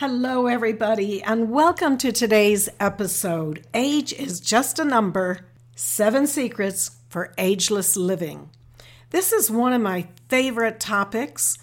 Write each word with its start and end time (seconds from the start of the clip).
Hello, 0.00 0.46
everybody, 0.46 1.22
and 1.22 1.50
welcome 1.50 1.96
to 1.96 2.12
today's 2.12 2.68
episode. 2.78 3.66
Age 3.72 4.12
is 4.12 4.40
just 4.40 4.78
a 4.78 4.84
number 4.84 5.46
Seven 5.74 6.26
Secrets 6.26 6.98
for 7.08 7.32
Ageless 7.38 7.96
Living. 7.96 8.50
This 9.08 9.32
is 9.32 9.50
one 9.50 9.72
of 9.72 9.80
my 9.80 10.08
favorite 10.28 10.80
topics 10.80 11.56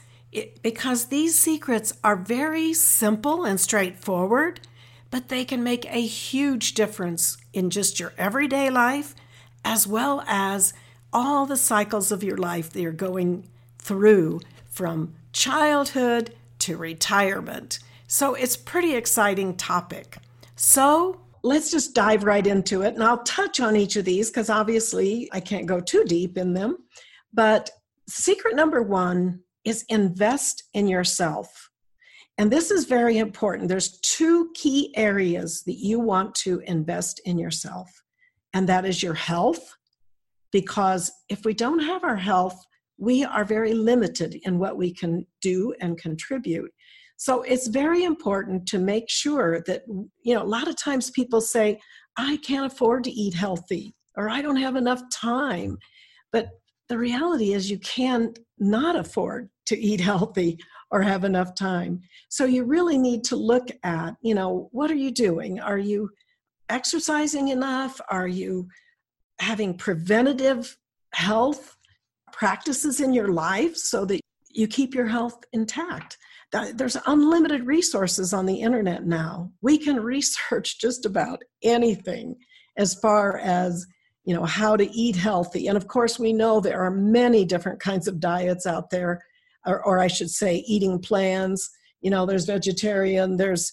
because 0.63 1.05
these 1.05 1.37
secrets 1.37 1.93
are 2.03 2.15
very 2.15 2.73
simple 2.73 3.45
and 3.45 3.59
straightforward, 3.59 4.61
but 5.11 5.29
they 5.29 5.45
can 5.45 5.63
make 5.63 5.85
a 5.85 6.01
huge 6.01 6.73
difference 6.73 7.37
in 7.53 7.69
just 7.69 7.99
your 7.99 8.13
everyday 8.17 8.71
life 8.71 9.13
as 9.63 9.85
well 9.85 10.23
as 10.25 10.73
all 11.13 11.45
the 11.45 11.55
cycles 11.55 12.11
of 12.11 12.23
your 12.23 12.37
life 12.37 12.71
that 12.71 12.81
you're 12.81 12.91
going 12.93 13.47
through 13.77 14.41
from 14.67 15.13
childhood 15.33 16.33
to 16.57 16.75
retirement. 16.77 17.77
So 18.07 18.35
it's 18.35 18.55
pretty 18.55 18.95
exciting 18.95 19.55
topic. 19.55 20.17
So 20.55 21.21
let's 21.43 21.71
just 21.71 21.93
dive 21.93 22.23
right 22.23 22.45
into 22.45 22.81
it 22.83 22.93
and 22.93 23.03
I'll 23.03 23.23
touch 23.23 23.59
on 23.59 23.75
each 23.75 23.95
of 23.95 24.05
these 24.05 24.29
because 24.29 24.49
obviously 24.49 25.29
I 25.33 25.39
can't 25.39 25.65
go 25.65 25.79
too 25.79 26.03
deep 26.05 26.37
in 26.37 26.53
them. 26.53 26.77
But 27.33 27.69
secret 28.07 28.55
number 28.55 28.81
1 28.81 29.39
is 29.65 29.85
invest 29.89 30.63
in 30.73 30.87
yourself. 30.87 31.69
And 32.37 32.51
this 32.51 32.71
is 32.71 32.85
very 32.85 33.17
important. 33.17 33.69
There's 33.69 33.99
two 33.99 34.51
key 34.55 34.93
areas 34.95 35.63
that 35.65 35.77
you 35.77 35.99
want 35.99 36.33
to 36.35 36.61
invest 36.65 37.21
in 37.25 37.37
yourself. 37.37 37.89
And 38.53 38.67
that 38.69 38.85
is 38.85 39.03
your 39.03 39.13
health 39.13 39.75
because 40.51 41.11
if 41.29 41.43
we 41.43 41.53
don't 41.53 41.79
have 41.79 42.03
our 42.03 42.15
health, 42.15 42.63
we 42.97 43.23
are 43.25 43.43
very 43.43 43.73
limited 43.73 44.39
in 44.43 44.59
what 44.59 44.77
we 44.77 44.93
can 44.93 45.25
do 45.41 45.73
and 45.81 45.97
contribute. 45.97 46.71
So 47.17 47.43
it's 47.43 47.67
very 47.67 48.03
important 48.03 48.67
to 48.67 48.79
make 48.79 49.09
sure 49.09 49.61
that, 49.67 49.83
you 49.87 50.33
know, 50.33 50.43
a 50.43 50.45
lot 50.45 50.67
of 50.67 50.75
times 50.75 51.11
people 51.11 51.41
say, 51.41 51.79
I 52.17 52.37
can't 52.37 52.71
afford 52.71 53.03
to 53.05 53.11
eat 53.11 53.33
healthy 53.33 53.95
or 54.15 54.29
I 54.29 54.41
don't 54.41 54.57
have 54.57 54.75
enough 54.75 55.01
time. 55.11 55.77
But 56.31 56.49
the 56.89 56.97
reality 56.97 57.53
is, 57.53 57.71
you 57.71 57.79
can 57.79 58.33
not 58.59 58.95
afford 58.95 59.49
to 59.67 59.77
eat 59.79 60.01
healthy 60.11 60.57
or 60.91 61.01
have 61.01 61.23
enough 61.23 61.55
time. 61.55 62.01
So 62.29 62.45
you 62.45 62.65
really 62.65 62.97
need 62.97 63.23
to 63.25 63.35
look 63.35 63.69
at, 63.83 64.15
you 64.21 64.35
know, 64.35 64.69
what 64.71 64.91
are 64.91 64.95
you 64.95 65.11
doing? 65.11 65.59
Are 65.59 65.77
you 65.77 66.09
exercising 66.69 67.47
enough? 67.49 67.99
Are 68.09 68.27
you 68.27 68.67
having 69.39 69.75
preventative 69.75 70.77
health 71.13 71.75
practices 72.31 72.99
in 72.99 73.13
your 73.13 73.29
life 73.29 73.75
so 73.75 74.05
that 74.05 74.19
you 74.51 74.67
keep 74.67 74.93
your 74.93 75.07
health 75.07 75.43
intact? 75.51 76.17
There's 76.75 76.97
unlimited 77.07 77.65
resources 77.65 78.33
on 78.33 78.45
the 78.45 78.61
internet 78.61 79.05
now. 79.05 79.51
We 79.61 79.77
can 79.77 79.99
research 79.99 80.79
just 80.79 81.05
about 81.05 81.43
anything 81.63 82.35
as 82.77 82.95
far 82.95 83.37
as 83.39 83.85
you 84.25 84.33
know 84.33 84.45
how 84.45 84.77
to 84.77 84.89
eat 84.91 85.15
healthy. 85.15 85.67
And 85.67 85.75
of 85.75 85.87
course 85.87 86.17
we 86.17 86.31
know 86.31 86.59
there 86.59 86.81
are 86.81 86.91
many 86.91 87.43
different 87.43 87.79
kinds 87.79 88.07
of 88.07 88.19
diets 88.19 88.65
out 88.65 88.89
there 88.89 89.21
or, 89.65 89.83
or 89.85 89.99
i 89.99 90.07
should 90.07 90.29
say 90.29 90.57
eating 90.67 90.99
plans. 90.99 91.69
You 92.01 92.11
know 92.11 92.25
there's 92.25 92.45
vegetarian 92.45 93.37
there's 93.37 93.71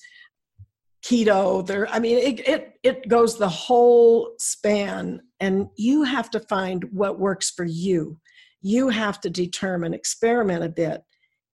keto 1.03 1.67
there 1.67 1.89
i 1.89 1.99
mean 1.99 2.19
it, 2.19 2.47
it 2.47 2.71
it 2.83 3.09
goes 3.09 3.39
the 3.39 3.49
whole 3.49 4.33
span. 4.39 5.21
And 5.39 5.69
you 5.77 6.03
have 6.03 6.31
to 6.31 6.41
find 6.41 6.85
what 6.93 7.19
works 7.19 7.51
for 7.51 7.65
you. 7.65 8.19
You 8.63 8.89
have 8.91 9.21
to 9.23 9.31
determine 9.31 9.95
experiment 9.95 10.65
a 10.65 10.69
bit 10.69 11.03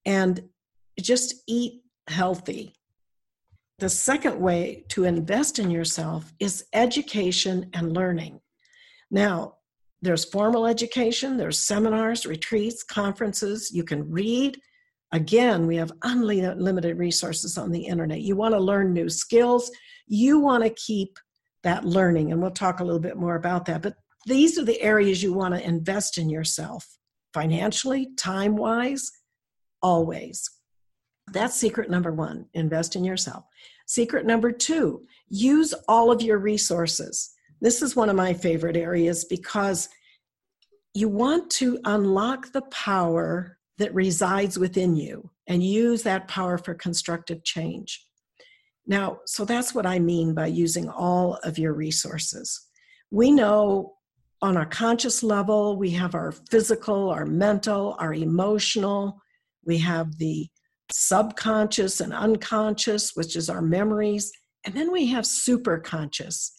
and 0.06 0.41
just 1.02 1.35
eat 1.47 1.84
healthy. 2.08 2.74
The 3.80 3.90
second 3.90 4.40
way 4.40 4.85
to 4.90 5.03
invest 5.03 5.59
in 5.59 5.69
yourself 5.69 6.34
is 6.40 6.66
education 6.74 7.69
and 7.74 7.94
learning. 7.94 8.40
Now, 9.12 9.58
there's 10.02 10.25
formal 10.25 10.66
education, 10.68 11.38
there's 11.38 11.59
seminars, 11.59 12.25
retreats, 12.25 12.84
conferences. 12.84 13.72
You 13.72 13.84
can 13.84 14.09
read. 14.09 14.59
Again, 15.12 15.68
we 15.68 15.78
have 15.78 15.91
unlimited 16.03 16.97
resources 16.97 17.58
on 17.58 17.72
the 17.72 17.85
internet. 17.85 18.22
You 18.22 18.35
want 18.35 18.53
to 18.53 18.59
learn 18.59 18.94
new 18.94 19.09
skills, 19.09 19.72
you 20.08 20.40
want 20.40 20.64
to 20.64 20.69
keep 20.72 21.18
that 21.64 21.85
learning, 21.85 22.31
and 22.31 22.41
we'll 22.41 22.52
talk 22.52 22.79
a 22.79 22.84
little 22.84 23.00
bit 23.00 23.18
more 23.18 23.35
about 23.35 23.66
that. 23.66 23.81
But 23.81 23.96
these 24.25 24.59
are 24.59 24.66
the 24.66 24.81
areas 24.81 25.24
you 25.24 25.34
want 25.34 25.56
to 25.56 25.66
invest 25.66 26.18
in 26.18 26.29
yourself 26.29 26.85
financially, 27.34 28.09
time 28.18 28.56
wise, 28.56 29.12
always. 29.81 30.50
That's 31.32 31.56
secret 31.56 31.90
number 31.90 32.12
one 32.12 32.46
invest 32.54 32.96
in 32.96 33.04
yourself. 33.04 33.46
Secret 33.86 34.26
number 34.26 34.52
two 34.52 35.06
use 35.30 35.74
all 35.88 36.12
of 36.12 36.22
your 36.22 36.38
resources. 36.38 37.32
This 37.60 37.82
is 37.82 37.96
one 37.96 38.10
of 38.10 38.16
my 38.16 38.34
favorite 38.34 38.78
areas 38.78 39.26
because 39.26 39.90
you 40.94 41.10
want 41.10 41.50
to 41.52 41.80
unlock 41.86 42.52
the 42.52 42.62
power 42.64 43.58
that 43.78 43.94
resides 43.94 44.58
within 44.58 44.96
you 44.96 45.30
and 45.48 45.64
use 45.64 46.04
that 46.04 46.28
power 46.28 46.58
for 46.58 46.74
constructive 46.74 47.44
change. 47.44 48.06
Now, 48.86 49.20
so 49.26 49.44
that's 49.44 49.76
what 49.76 49.86
I 49.86 50.00
mean 50.00 50.34
by 50.34 50.48
using 50.48 50.90
all 50.90 51.36
of 51.44 51.58
your 51.58 51.74
resources. 51.74 52.68
We 53.12 53.32
know 53.32 53.96
on 54.42 54.56
our 54.56 54.66
conscious 54.66 55.24
level, 55.24 55.78
we 55.78 55.92
have 55.92 56.16
our 56.16 56.32
physical, 56.32 57.09
our 57.09 57.26
mental, 57.26 57.96
our 58.00 58.14
emotional, 58.14 59.22
we 59.66 59.78
have 59.80 60.18
the 60.18 60.48
subconscious 60.92 62.00
and 62.00 62.14
unconscious, 62.14 63.12
which 63.16 63.36
is 63.36 63.50
our 63.50 63.62
memories. 63.62 64.31
And 64.66 64.75
then 64.75 64.92
we 64.92 65.08
have 65.08 65.25
superconscious, 65.25 66.52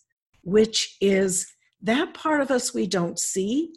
which 0.43 0.97
is 1.01 1.47
that 1.83 2.15
part 2.15 2.41
of 2.41 2.51
us 2.51 2.75
we 2.75 2.87
don't 2.87 3.19
see, 3.19 3.73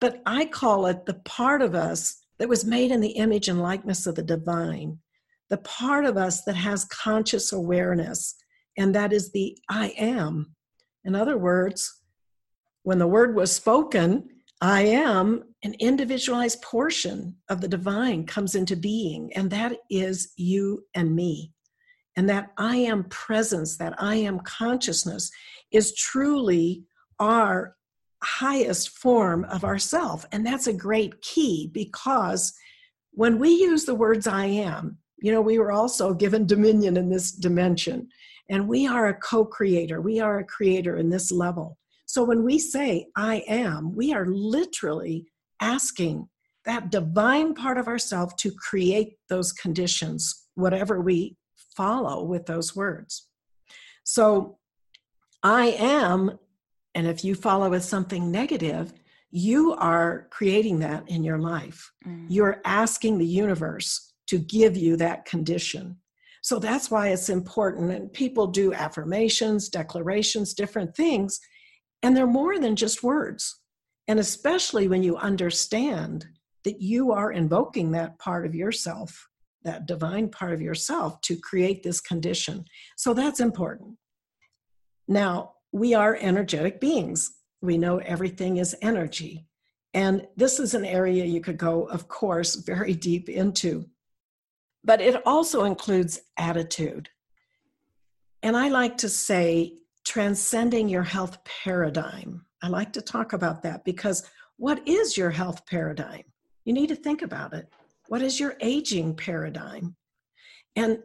but 0.00 0.20
I 0.26 0.44
call 0.44 0.86
it 0.86 1.06
the 1.06 1.14
part 1.24 1.62
of 1.62 1.74
us 1.74 2.16
that 2.38 2.48
was 2.48 2.64
made 2.64 2.90
in 2.90 3.00
the 3.00 3.12
image 3.12 3.48
and 3.48 3.62
likeness 3.62 4.06
of 4.06 4.14
the 4.14 4.22
divine, 4.22 4.98
the 5.48 5.58
part 5.58 6.04
of 6.04 6.16
us 6.16 6.42
that 6.44 6.56
has 6.56 6.84
conscious 6.86 7.52
awareness, 7.52 8.34
and 8.76 8.94
that 8.94 9.12
is 9.12 9.32
the 9.32 9.56
I 9.70 9.94
am. 9.96 10.54
In 11.04 11.14
other 11.14 11.38
words, 11.38 12.02
when 12.82 12.98
the 12.98 13.06
word 13.06 13.34
was 13.34 13.52
spoken, 13.52 14.28
I 14.60 14.82
am 14.82 15.44
an 15.62 15.74
individualized 15.80 16.62
portion 16.62 17.36
of 17.48 17.60
the 17.60 17.68
divine 17.68 18.24
comes 18.24 18.54
into 18.54 18.76
being, 18.76 19.32
and 19.34 19.50
that 19.50 19.76
is 19.90 20.32
you 20.36 20.84
and 20.94 21.14
me. 21.14 21.52
And 22.16 22.28
that 22.30 22.52
I 22.56 22.76
am 22.76 23.04
presence, 23.04 23.76
that 23.76 23.94
I 23.98 24.16
am 24.16 24.40
consciousness 24.40 25.30
is 25.70 25.94
truly 25.94 26.84
our 27.20 27.76
highest 28.22 28.90
form 28.90 29.44
of 29.44 29.64
ourself. 29.64 30.24
And 30.32 30.44
that's 30.46 30.66
a 30.66 30.72
great 30.72 31.20
key 31.20 31.70
because 31.72 32.54
when 33.12 33.38
we 33.38 33.50
use 33.50 33.84
the 33.84 33.94
words 33.94 34.26
I 34.26 34.46
am, 34.46 34.96
you 35.18 35.32
know, 35.32 35.42
we 35.42 35.58
were 35.58 35.72
also 35.72 36.14
given 36.14 36.46
dominion 36.46 36.96
in 36.96 37.10
this 37.10 37.30
dimension, 37.30 38.08
and 38.48 38.68
we 38.68 38.86
are 38.86 39.08
a 39.08 39.14
co 39.14 39.44
creator, 39.44 40.00
we 40.00 40.20
are 40.20 40.38
a 40.38 40.44
creator 40.44 40.96
in 40.96 41.10
this 41.10 41.30
level. 41.30 41.78
So 42.06 42.24
when 42.24 42.44
we 42.44 42.58
say, 42.58 43.08
I 43.16 43.44
am, 43.48 43.94
we 43.94 44.14
are 44.14 44.26
literally 44.26 45.26
asking 45.60 46.28
that 46.64 46.90
divine 46.90 47.54
part 47.54 47.78
of 47.78 47.88
ourselves 47.88 48.34
to 48.38 48.50
create 48.52 49.16
those 49.28 49.52
conditions, 49.52 50.46
whatever 50.54 51.00
we 51.00 51.36
follow 51.76 52.24
with 52.24 52.46
those 52.46 52.74
words. 52.74 53.28
So 54.04 54.58
I 55.42 55.66
am, 55.78 56.38
and 56.94 57.06
if 57.06 57.24
you 57.24 57.34
follow 57.34 57.70
with 57.70 57.84
something 57.84 58.30
negative, 58.30 58.92
you 59.30 59.74
are 59.74 60.28
creating 60.30 60.78
that 60.80 61.08
in 61.08 61.22
your 61.22 61.38
life. 61.38 61.92
Mm. 62.06 62.26
You're 62.28 62.60
asking 62.64 63.18
the 63.18 63.26
universe 63.26 64.12
to 64.28 64.38
give 64.38 64.76
you 64.76 64.96
that 64.96 65.24
condition. 65.24 65.96
So 66.42 66.58
that's 66.58 66.90
why 66.90 67.08
it's 67.08 67.28
important. 67.28 67.92
And 67.92 68.12
people 68.12 68.46
do 68.46 68.72
affirmations, 68.72 69.68
declarations, 69.68 70.54
different 70.54 70.96
things 70.96 71.40
and 72.02 72.16
they're 72.16 72.26
more 72.26 72.58
than 72.58 72.76
just 72.76 73.02
words. 73.02 73.60
And 74.08 74.18
especially 74.20 74.88
when 74.88 75.02
you 75.02 75.16
understand 75.16 76.26
that 76.64 76.80
you 76.80 77.12
are 77.12 77.32
invoking 77.32 77.92
that 77.92 78.18
part 78.18 78.46
of 78.46 78.54
yourself, 78.54 79.28
that 79.62 79.86
divine 79.86 80.28
part 80.28 80.52
of 80.52 80.60
yourself, 80.60 81.20
to 81.22 81.36
create 81.36 81.82
this 81.82 82.00
condition. 82.00 82.64
So 82.96 83.14
that's 83.14 83.40
important. 83.40 83.96
Now, 85.08 85.54
we 85.72 85.94
are 85.94 86.16
energetic 86.20 86.80
beings. 86.80 87.32
We 87.60 87.78
know 87.78 87.98
everything 87.98 88.58
is 88.58 88.76
energy. 88.82 89.46
And 89.94 90.26
this 90.36 90.60
is 90.60 90.74
an 90.74 90.84
area 90.84 91.24
you 91.24 91.40
could 91.40 91.58
go, 91.58 91.84
of 91.84 92.06
course, 92.08 92.56
very 92.56 92.94
deep 92.94 93.28
into. 93.28 93.86
But 94.84 95.00
it 95.00 95.26
also 95.26 95.64
includes 95.64 96.20
attitude. 96.36 97.08
And 98.42 98.56
I 98.56 98.68
like 98.68 98.98
to 98.98 99.08
say 99.08 99.78
transcending 100.06 100.88
your 100.88 101.02
health 101.02 101.38
paradigm. 101.44 102.46
I 102.62 102.68
like 102.68 102.92
to 102.94 103.02
talk 103.02 103.32
about 103.32 103.62
that 103.62 103.84
because 103.84 104.28
what 104.56 104.86
is 104.88 105.16
your 105.16 105.30
health 105.30 105.66
paradigm? 105.66 106.22
You 106.64 106.72
need 106.72 106.88
to 106.88 106.96
think 106.96 107.22
about 107.22 107.52
it. 107.52 107.68
What 108.08 108.22
is 108.22 108.40
your 108.40 108.56
aging 108.60 109.16
paradigm? 109.16 109.96
And 110.76 111.00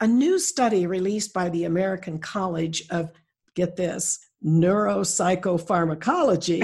a 0.00 0.06
new 0.06 0.38
study 0.38 0.86
released 0.86 1.34
by 1.34 1.48
the 1.50 1.64
American 1.64 2.20
College 2.20 2.84
of, 2.90 3.10
get 3.56 3.74
this, 3.76 4.20
neuropsychopharmacology, 4.44 6.62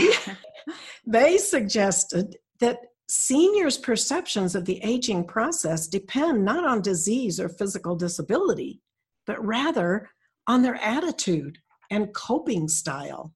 they 1.06 1.38
suggested 1.38 2.37
that 2.60 2.78
seniors' 3.08 3.78
perceptions 3.78 4.54
of 4.54 4.64
the 4.64 4.81
aging 4.84 5.25
process 5.25 5.88
depend 5.88 6.44
not 6.44 6.64
on 6.64 6.82
disease 6.82 7.40
or 7.40 7.48
physical 7.48 7.96
disability, 7.96 8.81
but 9.26 9.44
rather 9.44 10.08
on 10.46 10.62
their 10.62 10.76
attitude 10.76 11.58
and 11.90 12.12
coping 12.14 12.69
style. 12.69 13.34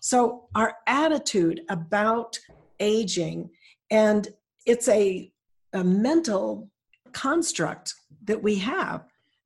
So, 0.00 0.48
our 0.54 0.76
attitude 0.86 1.62
about 1.68 2.38
aging, 2.78 3.50
and 3.90 4.28
it's 4.66 4.88
a, 4.88 5.32
a 5.72 5.82
mental 5.82 6.70
construct 7.12 7.94
that 8.24 8.42
we 8.42 8.56
have. 8.56 9.04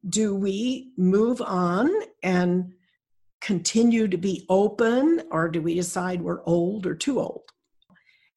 Do 0.08 0.34
we 0.34 0.92
move 0.96 1.40
on 1.40 1.90
and 2.22 2.72
continue 3.40 4.08
to 4.08 4.18
be 4.18 4.44
open, 4.48 5.22
or 5.30 5.48
do 5.48 5.62
we 5.62 5.74
decide 5.74 6.20
we're 6.20 6.44
old 6.44 6.86
or 6.86 6.94
too 6.94 7.20
old? 7.20 7.44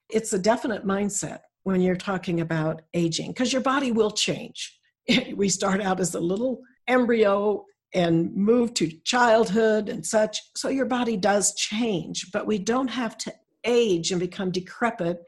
It's 0.10 0.34
a 0.34 0.40
definite 0.40 0.86
mindset 0.86 1.40
when 1.64 1.82
you're 1.82 1.96
talking 1.96 2.42
about 2.42 2.84
aging 2.94 3.32
because 3.32 3.52
your 3.52 3.62
body 3.62 3.92
will 3.92 4.12
change. 4.12 4.80
we 5.36 5.50
start 5.50 5.82
out 5.82 6.00
as 6.00 6.14
a 6.16 6.20
little 6.20 6.62
embryo 6.88 7.66
and 7.94 8.36
move 8.36 8.74
to 8.76 8.92
childhood 9.04 9.90
and 9.90 10.06
such. 10.06 10.42
So 10.56 10.70
your 10.70 10.86
body 10.86 11.18
does 11.18 11.54
change, 11.56 12.32
but 12.32 12.48
we 12.48 12.58
don't 12.58 12.90
have 12.90 13.18
to 13.20 13.34
age 13.64 14.12
and 14.12 14.20
become 14.20 14.52
decrepit 14.52 15.20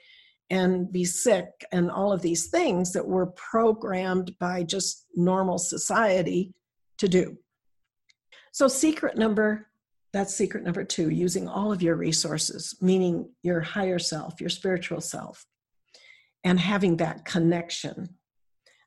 and 0.49 0.91
be 0.91 1.05
sick 1.05 1.65
and 1.71 1.89
all 1.89 2.11
of 2.11 2.21
these 2.21 2.47
things 2.47 2.93
that 2.93 3.07
we're 3.07 3.27
programmed 3.27 4.37
by 4.39 4.63
just 4.63 5.05
normal 5.15 5.57
society 5.57 6.53
to 6.97 7.07
do. 7.07 7.37
So, 8.51 8.67
secret 8.67 9.17
number 9.17 9.67
that's 10.15 10.33
secret 10.33 10.63
number 10.63 10.85
two 10.85 11.09
using 11.09 11.49
all 11.49 11.73
of 11.73 11.81
your 11.81 11.97
resources, 11.97 12.73
meaning 12.79 13.29
your 13.43 13.59
higher 13.59 13.99
self, 13.99 14.39
your 14.39 14.49
spiritual 14.49 15.01
self, 15.01 15.45
and 16.45 16.57
having 16.57 16.95
that 16.97 17.25
connection. 17.25 18.15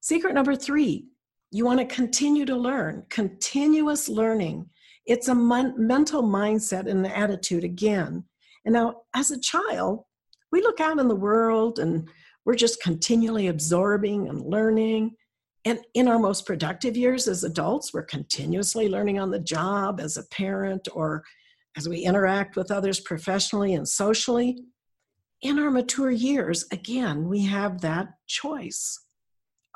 Secret 0.01 0.33
number 0.33 0.57
three 0.57 1.09
you 1.51 1.65
want 1.65 1.81
to 1.81 1.87
continue 1.87 2.45
to 2.45 2.57
learn, 2.57 3.05
continuous 3.09 4.09
learning. 4.09 4.69
It's 5.07 5.29
a 5.29 5.35
mon- 5.35 5.75
mental 5.79 6.23
mindset 6.23 6.87
and 6.89 7.05
an 7.05 7.07
attitude 7.07 7.65
again. 7.65 8.25
And 8.65 8.75
now, 8.75 9.03
as 9.15 9.31
a 9.31 9.41
child, 9.41 10.05
we 10.53 10.61
look 10.61 10.81
out 10.81 10.99
in 10.99 11.09
the 11.09 11.15
world 11.17 11.79
and 11.79 12.09
we're 12.45 12.55
just 12.55 12.83
continually 12.83 13.49
absorbing 13.49 14.29
and 14.29 14.41
learning. 14.43 15.17
And 15.65 15.81
in 15.95 16.09
our 16.09 16.19
most 16.19 16.47
productive 16.47 16.97
years 16.97 17.29
as 17.29 17.45
adults, 17.45 17.93
we're 17.93 18.05
continuously 18.05 18.89
learning 18.89 19.19
on 19.19 19.31
the 19.31 19.39
job 19.39 20.01
as 20.01 20.17
a 20.17 20.27
parent 20.27 20.89
or 20.93 21.25
as 21.77 21.89
we 21.89 22.01
interact 22.01 22.57
with 22.57 22.71
others 22.71 23.01
professionally 23.01 23.75
and 23.75 23.89
socially. 23.89 24.59
In 25.43 25.59
our 25.59 25.71
mature 25.71 26.11
years, 26.11 26.67
again, 26.73 27.29
we 27.29 27.45
have 27.45 27.81
that 27.83 28.09
choice. 28.27 28.99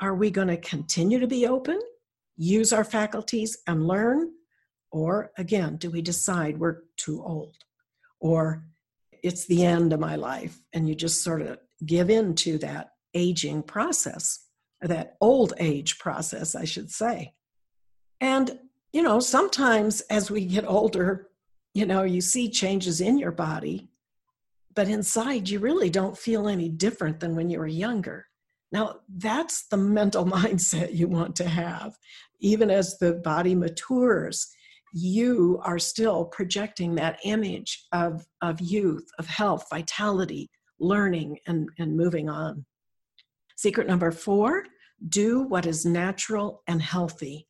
Are 0.02 0.16
we 0.16 0.32
going 0.32 0.48
to 0.48 0.56
continue 0.56 1.20
to 1.20 1.28
be 1.28 1.46
open, 1.46 1.80
use 2.36 2.72
our 2.72 2.82
faculties, 2.82 3.58
and 3.68 3.86
learn? 3.86 4.32
Or 4.90 5.30
again, 5.38 5.76
do 5.76 5.92
we 5.92 6.02
decide 6.02 6.58
we're 6.58 6.82
too 6.96 7.22
old? 7.22 7.54
Or 8.18 8.64
it's 9.22 9.46
the 9.46 9.64
end 9.64 9.92
of 9.92 10.00
my 10.00 10.16
life, 10.16 10.60
and 10.72 10.88
you 10.88 10.96
just 10.96 11.22
sort 11.22 11.40
of 11.40 11.60
give 11.86 12.10
in 12.10 12.34
to 12.34 12.58
that 12.58 12.94
aging 13.14 13.62
process, 13.62 14.40
that 14.80 15.16
old 15.20 15.52
age 15.60 16.00
process, 16.00 16.56
I 16.56 16.64
should 16.64 16.90
say. 16.90 17.34
And, 18.20 18.58
you 18.92 19.02
know, 19.02 19.20
sometimes 19.20 20.00
as 20.02 20.32
we 20.32 20.46
get 20.46 20.66
older, 20.66 21.28
you 21.74 21.86
know, 21.86 22.02
you 22.02 22.20
see 22.20 22.50
changes 22.50 23.00
in 23.00 23.18
your 23.18 23.30
body, 23.30 23.88
but 24.74 24.88
inside 24.88 25.48
you 25.48 25.60
really 25.60 25.90
don't 25.90 26.18
feel 26.18 26.48
any 26.48 26.68
different 26.68 27.20
than 27.20 27.36
when 27.36 27.50
you 27.50 27.60
were 27.60 27.68
younger. 27.68 28.26
Now, 28.72 28.96
that's 29.16 29.66
the 29.68 29.76
mental 29.76 30.24
mindset 30.38 30.94
you 30.94 31.08
want 31.08 31.36
to 31.36 31.48
have. 31.48 31.96
Even 32.40 32.70
as 32.70 32.98
the 32.98 33.14
body 33.14 33.54
matures, 33.54 34.48
you 34.92 35.60
are 35.64 35.78
still 35.78 36.24
projecting 36.24 36.94
that 36.94 37.18
image 37.24 37.86
of, 37.92 38.26
of 38.42 38.60
youth, 38.60 39.06
of 39.18 39.26
health, 39.26 39.66
vitality, 39.70 40.50
learning, 40.80 41.38
and, 41.46 41.68
and 41.78 41.96
moving 41.96 42.28
on. 42.28 42.64
Secret 43.56 43.86
number 43.86 44.10
four 44.10 44.64
do 45.08 45.42
what 45.42 45.66
is 45.66 45.84
natural 45.84 46.62
and 46.68 46.80
healthy. 46.80 47.48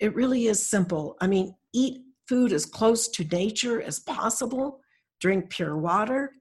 It 0.00 0.14
really 0.14 0.46
is 0.46 0.64
simple. 0.68 1.16
I 1.20 1.28
mean, 1.28 1.54
eat 1.72 2.02
food 2.28 2.52
as 2.52 2.66
close 2.66 3.06
to 3.08 3.24
nature 3.24 3.80
as 3.80 4.00
possible, 4.00 4.80
drink 5.20 5.50
pure 5.50 5.76
water. 5.76 6.32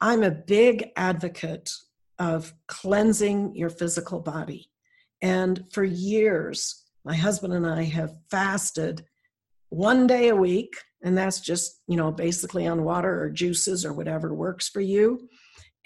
I'm 0.00 0.22
a 0.24 0.30
big 0.30 0.88
advocate 0.96 1.70
of 2.20 2.52
cleansing 2.68 3.56
your 3.56 3.70
physical 3.70 4.20
body. 4.20 4.70
And 5.22 5.64
for 5.72 5.82
years, 5.82 6.84
my 7.04 7.16
husband 7.16 7.54
and 7.54 7.66
I 7.66 7.82
have 7.84 8.18
fasted 8.30 9.04
one 9.70 10.06
day 10.06 10.28
a 10.28 10.36
week, 10.36 10.76
and 11.02 11.16
that's 11.16 11.40
just, 11.40 11.80
you 11.88 11.96
know, 11.96 12.12
basically 12.12 12.66
on 12.66 12.84
water 12.84 13.22
or 13.22 13.30
juices 13.30 13.84
or 13.84 13.92
whatever 13.92 14.34
works 14.34 14.68
for 14.68 14.80
you. 14.82 15.28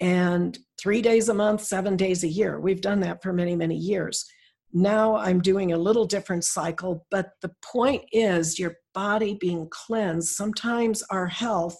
And 0.01 0.57
three 0.77 1.01
days 1.01 1.29
a 1.29 1.33
month, 1.33 1.61
seven 1.61 1.95
days 1.95 2.23
a 2.23 2.27
year. 2.27 2.59
We've 2.59 2.81
done 2.81 2.99
that 2.99 3.23
for 3.23 3.31
many, 3.31 3.55
many 3.55 3.77
years. 3.77 4.25
Now 4.73 5.15
I'm 5.15 5.39
doing 5.39 5.71
a 5.71 5.77
little 5.77 6.03
different 6.03 6.43
cycle, 6.43 7.05
but 7.09 7.29
the 7.41 7.51
point 7.63 8.03
is 8.11 8.59
your 8.59 8.75
body 8.93 9.37
being 9.39 9.69
cleansed. 9.69 10.35
Sometimes 10.35 11.01
our 11.09 11.27
health 11.27 11.77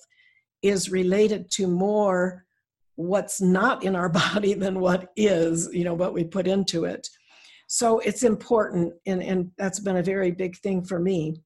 is 0.61 0.89
related 0.89 1.51
to 1.51 1.67
more 1.67 2.45
what's 2.95 3.41
not 3.41 3.83
in 3.83 3.95
our 3.95 4.09
body 4.33 4.53
than 4.53 4.79
what 4.79 5.11
is, 5.15 5.69
you 5.71 5.83
know, 5.83 5.93
what 5.93 6.13
we 6.13 6.23
put 6.23 6.47
into 6.47 6.85
it. 6.85 7.07
So 7.67 7.99
it's 7.99 8.23
important, 8.23 8.93
and, 9.05 9.23
and 9.23 9.51
that's 9.57 9.79
been 9.79 9.97
a 9.97 10.03
very 10.03 10.31
big 10.31 10.57
thing 10.57 10.83
for 10.83 10.99
me. 10.99 11.41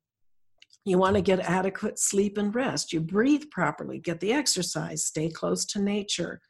You 0.86 0.98
want 0.98 1.16
to 1.16 1.22
get 1.22 1.40
adequate 1.40 2.00
sleep 2.00 2.38
and 2.38 2.54
rest. 2.54 2.92
You 2.92 3.00
breathe 3.00 3.44
properly, 3.52 4.00
get 4.00 4.20
the 4.20 4.34
exercise, 4.34 5.06
stay 5.06 5.30
close 5.30 5.66
to 5.68 5.82
nature. 5.82 6.42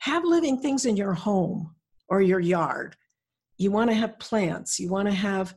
Have 0.00 0.24
living 0.24 0.60
things 0.60 0.86
in 0.86 0.96
your 0.96 1.12
home 1.12 1.74
or 2.08 2.22
your 2.22 2.40
yard. 2.40 2.96
You 3.58 3.70
want 3.70 3.90
to 3.90 3.96
have 3.96 4.18
plants. 4.18 4.78
You 4.78 4.88
want 4.88 5.08
to 5.08 5.14
have 5.14 5.54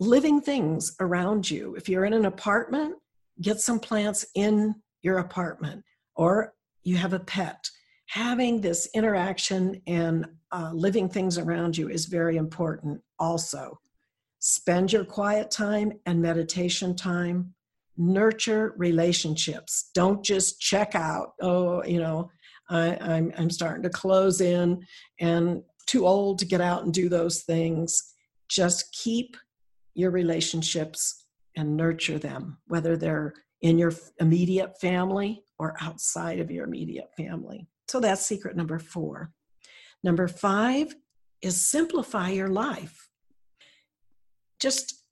living 0.00 0.40
things 0.40 0.94
around 1.00 1.50
you. 1.50 1.74
If 1.74 1.88
you're 1.88 2.04
in 2.06 2.12
an 2.14 2.24
apartment, 2.24 2.94
get 3.42 3.60
some 3.60 3.78
plants 3.78 4.24
in 4.34 4.74
your 5.02 5.18
apartment, 5.18 5.82
or 6.14 6.54
you 6.82 6.96
have 6.96 7.12
a 7.12 7.20
pet 7.20 7.68
having 8.06 8.60
this 8.60 8.88
interaction 8.94 9.80
and 9.86 10.26
uh, 10.52 10.70
living 10.72 11.08
things 11.08 11.38
around 11.38 11.76
you 11.76 11.88
is 11.88 12.06
very 12.06 12.36
important 12.36 13.00
also. 13.18 13.78
Spend 14.38 14.92
your 14.92 15.04
quiet 15.04 15.50
time 15.50 15.92
and 16.06 16.20
meditation 16.20 16.94
time. 16.94 17.52
Nurture 17.96 18.74
relationships. 18.76 19.90
Don't 19.94 20.24
just 20.24 20.60
check 20.60 20.94
out, 20.94 21.32
oh, 21.40 21.82
you 21.84 21.98
know, 21.98 22.30
I, 22.68 22.96
I'm, 23.00 23.32
I'm 23.38 23.50
starting 23.50 23.82
to 23.84 23.90
close 23.90 24.40
in 24.40 24.84
and 25.18 25.62
too 25.86 26.06
old 26.06 26.38
to 26.40 26.44
get 26.44 26.60
out 26.60 26.84
and 26.84 26.92
do 26.92 27.08
those 27.08 27.42
things. 27.42 28.14
Just 28.48 28.92
keep 28.92 29.36
your 29.94 30.10
relationships 30.10 31.24
and 31.56 31.76
nurture 31.76 32.18
them, 32.18 32.58
whether 32.66 32.96
they're 32.96 33.32
in 33.62 33.78
your 33.78 33.92
immediate 34.20 34.78
family 34.78 35.42
or 35.58 35.74
outside 35.80 36.38
of 36.38 36.50
your 36.50 36.64
immediate 36.64 37.08
family. 37.16 37.66
So 37.88 38.00
that's 38.00 38.22
secret 38.22 38.56
number 38.56 38.78
four. 38.78 39.30
Number 40.02 40.28
five 40.28 40.94
is 41.42 41.60
simplify 41.60 42.30
your 42.30 42.48
life. 42.48 43.08
Just 44.60 45.04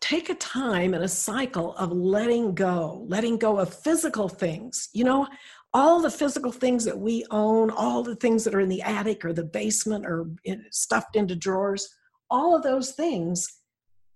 take 0.00 0.30
a 0.30 0.34
time 0.34 0.94
and 0.94 1.02
a 1.02 1.08
cycle 1.08 1.74
of 1.76 1.92
letting 1.92 2.54
go, 2.54 3.04
letting 3.08 3.36
go 3.36 3.58
of 3.58 3.74
physical 3.74 4.28
things. 4.28 4.88
You 4.92 5.04
know, 5.04 5.26
all 5.74 6.00
the 6.00 6.10
physical 6.10 6.52
things 6.52 6.84
that 6.84 6.98
we 6.98 7.24
own, 7.30 7.70
all 7.70 8.02
the 8.02 8.16
things 8.16 8.44
that 8.44 8.54
are 8.54 8.60
in 8.60 8.68
the 8.68 8.82
attic 8.82 9.24
or 9.24 9.32
the 9.32 9.44
basement 9.44 10.06
or 10.06 10.26
stuffed 10.70 11.16
into 11.16 11.36
drawers, 11.36 11.88
all 12.30 12.56
of 12.56 12.62
those 12.62 12.92
things 12.92 13.46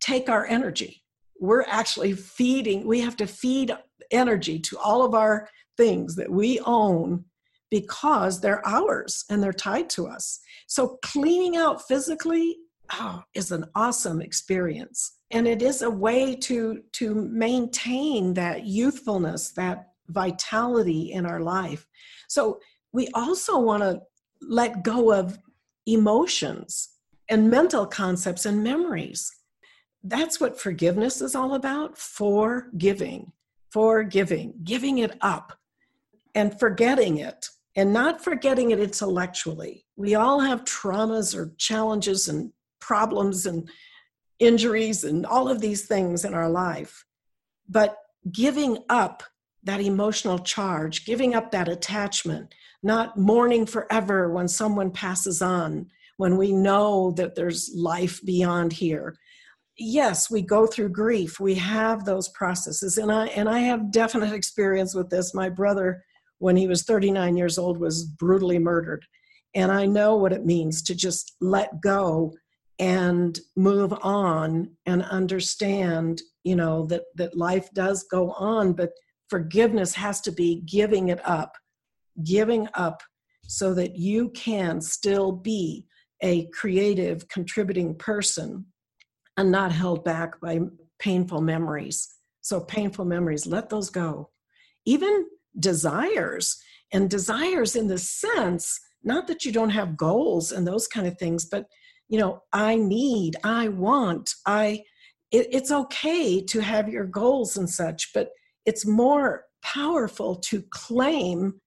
take 0.01 0.29
our 0.29 0.47
energy. 0.47 1.03
We're 1.41 1.63
actually 1.63 2.13
feeding, 2.13 2.87
we 2.87 3.01
have 3.01 3.17
to 3.17 3.27
feed 3.27 3.77
energy 4.11 4.59
to 4.61 4.79
all 4.79 5.05
of 5.05 5.15
our 5.15 5.49
things 5.77 6.15
that 6.17 6.31
we 6.31 6.61
own 6.61 7.25
because 7.73 8.39
they're 8.39 8.65
ours 8.69 9.25
and 9.31 9.43
they're 9.43 9.51
tied 9.51 9.89
to 9.89 10.07
us. 10.07 10.41
So 10.67 10.99
cleaning 11.03 11.57
out 11.57 11.89
physically 11.89 12.59
oh, 12.93 13.23
is 13.33 13.51
an 13.51 13.65
awesome 13.75 14.21
experience. 14.21 15.21
And 15.31 15.49
it 15.49 15.63
is 15.63 15.81
a 15.81 15.89
way 15.89 16.37
to 16.37 16.83
to 16.93 17.15
maintain 17.15 18.35
that 18.35 18.67
youthfulness, 18.67 19.53
that 19.53 19.89
vitality 20.09 21.13
in 21.13 21.25
our 21.25 21.41
life. 21.41 21.87
So 22.29 22.61
we 22.93 23.09
also 23.15 23.59
want 23.59 23.83
to 23.83 24.03
let 24.43 24.85
go 24.85 25.11
of 25.11 25.39
emotions 25.87 26.91
and 27.31 27.51
mental 27.51 27.87
concepts 27.87 28.45
and 28.45 28.63
memories. 28.63 29.33
That's 30.05 30.39
what 30.39 30.61
forgiveness 30.61 31.23
is 31.23 31.35
all 31.35 31.55
about 31.55 31.97
forgiving, 31.97 33.33
forgiving, 33.71 34.53
giving 34.63 34.99
it 34.99 35.17
up 35.23 35.59
and 36.35 36.59
forgetting 36.61 37.17
it 37.17 37.49
and 37.77 37.93
not 37.93 38.23
forgetting 38.23 38.71
it 38.71 38.81
intellectually. 38.81 39.85
We 39.97 40.15
all 40.15 40.41
have 40.41 40.65
traumas 40.65 41.35
or 41.35 41.53
challenges 41.57 42.29
and 42.29 42.53
problems 42.81 43.47
and 43.47 43.69
injuries 44.39 45.05
and 45.05 45.25
all 45.25 45.49
of 45.49 45.61
these 45.61 45.87
things 45.87 46.25
in 46.25 46.35
our 46.35 46.51
life. 46.51 47.05
But 47.69 47.97
giving 48.31 48.79
up 48.89 49.23
that 49.65 49.81
emotional 49.81 50.39
charge, 50.39 51.05
giving 51.07 51.35
up 51.35 51.53
that 51.53 51.69
attachment, 51.69 52.55
not 52.83 53.17
mourning 53.17 53.65
forever 53.65 54.31
when 54.33 54.49
someone 54.49 54.91
passes 54.91 55.41
on, 55.41 55.87
when 56.17 56.37
we 56.37 56.53
know 56.53 57.13
that 57.13 57.35
there's 57.35 57.73
life 57.75 58.21
beyond 58.25 58.73
here. 58.73 59.17
Yes, 59.79 60.31
we 60.31 60.43
go 60.43 60.67
through 60.67 60.91
grief. 60.91 61.41
We 61.41 61.55
have 61.55 62.05
those 62.05 62.29
processes. 62.29 62.99
And 62.99 63.11
I 63.11 63.27
and 63.29 63.49
I 63.49 63.61
have 63.61 63.93
definite 63.93 64.33
experience 64.41 64.95
with 64.95 65.09
this. 65.09 65.35
My 65.35 65.49
brother, 65.49 66.05
when 66.43 66.57
he 66.57 66.67
was 66.67 66.83
39 66.83 67.37
years 67.37 67.57
old, 67.57 67.79
was 67.79 68.05
brutally 68.05 68.59
murdered. 68.59 69.05
And 69.55 69.71
I 69.71 69.87
know 69.87 70.17
what 70.17 70.33
it 70.33 70.45
means 70.45 70.83
to 70.83 70.95
just 70.95 71.37
let 71.41 71.81
go 71.81 72.33
and 72.81 73.39
move 73.55 73.95
on 74.03 74.73
and 74.85 75.05
understand, 75.05 76.21
you 76.43 76.57
know, 76.57 76.85
that 76.87 77.05
that 77.15 77.37
life 77.37 77.69
does 77.75 78.05
go 78.11 78.33
on, 78.33 78.73
but 78.73 78.91
forgiveness 79.31 79.95
has 79.95 80.21
to 80.23 80.33
be 80.33 80.63
giving 80.67 81.11
it 81.11 81.21
up, 81.25 81.53
giving 82.25 82.67
up 82.75 83.03
so 83.47 83.73
that 83.75 83.95
you 83.95 84.31
can 84.31 84.81
still 84.81 85.31
be 85.31 85.87
a 86.25 86.49
creative, 86.49 87.29
contributing 87.29 87.95
person 87.95 88.67
and 89.37 89.53
not 89.53 89.71
held 89.71 90.05
back 90.05 90.41
by 90.41 90.59
painful 90.99 91.41
memories. 91.41 92.09
So, 92.41 92.59
painful 92.59 93.05
memories, 93.05 93.47
let 93.47 93.69
those 93.69 93.91
go. 93.91 94.31
Even 94.85 95.27
desires, 95.59 96.57
and 96.93 97.09
desires 97.09 97.77
in 97.77 97.89
the 97.89 97.99
sense, 97.99 98.79
not 99.03 99.27
that 99.27 99.45
you 99.45 99.53
don't 99.53 99.71
have 99.71 99.97
goals 99.97 100.53
and 100.53 100.67
those 100.67 100.87
kind 100.87 101.07
of 101.07 101.19
things, 101.19 101.45
but 101.45 101.67
you 102.09 102.19
know, 102.19 102.43
I 102.53 102.77
need, 102.77 103.37
I 103.43 103.69
want, 103.69 104.35
I, 104.47 104.85
it, 105.31 105.49
it's 105.51 105.73
okay 105.73 106.43
to 106.45 106.61
have 106.61 106.89
your 106.89 107.07
goals 107.07 107.57
and 107.57 107.69
such, 107.69 108.13
but 108.13 108.29
it's 108.67 108.87
more 108.87 109.45
powerful 109.63 110.37
to 110.37 110.63
claim, 110.71 111.61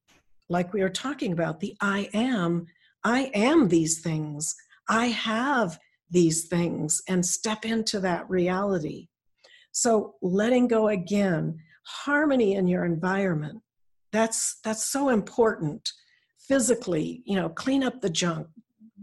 like 0.50 0.72
we 0.72 0.82
are 0.82 0.90
talking 0.90 1.32
about, 1.32 1.60
the 1.60 1.76
I 1.82 2.10
am. 2.14 2.68
I 3.04 3.32
am 3.34 3.68
these 3.68 4.02
things. 4.02 4.56
I 4.88 5.08
have 5.08 5.80
these 6.12 6.48
things 6.48 7.02
and 7.10 7.26
step 7.26 7.66
into 7.66 8.00
that 8.02 8.30
reality. 8.30 9.08
So 9.72 10.16
letting 10.22 10.68
go 10.68 10.90
again, 10.90 11.58
harmony 11.86 12.54
in 12.54 12.68
your 12.68 12.86
environment. 12.86 13.62
That's 14.16 14.60
that's 14.64 14.86
so 14.86 15.10
important. 15.10 15.92
Physically, 16.48 17.22
you 17.26 17.36
know, 17.36 17.50
clean 17.50 17.84
up 17.84 18.00
the 18.00 18.10
junk. 18.10 18.48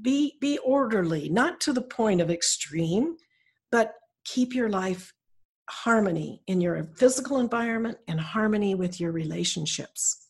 Be 0.00 0.38
be 0.40 0.56
orderly, 0.64 1.28
not 1.28 1.60
to 1.60 1.74
the 1.74 1.82
point 1.82 2.22
of 2.22 2.30
extreme, 2.30 3.16
but 3.70 3.92
keep 4.24 4.54
your 4.54 4.70
life 4.70 5.12
harmony 5.68 6.40
in 6.46 6.62
your 6.62 6.82
physical 6.96 7.40
environment 7.40 7.98
and 8.08 8.18
harmony 8.18 8.74
with 8.74 9.00
your 9.00 9.12
relationships. 9.12 10.28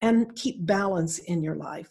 And 0.00 0.32
keep 0.36 0.64
balance 0.64 1.18
in 1.18 1.42
your 1.42 1.56
life. 1.56 1.90